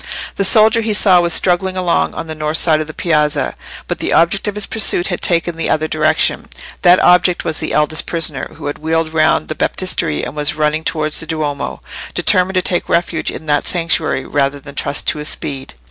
[0.35, 3.53] The soldier he saw was struggling along on the north side of the piazza,
[3.87, 6.49] but the object of his pursuit had taken the other direction.
[6.81, 10.83] That object was the eldest prisoner, who had wheeled round the Baptistery and was running
[10.83, 11.83] towards the Duomo,
[12.15, 15.75] determined to take refuge in that sanctuary rather than trust to his speed.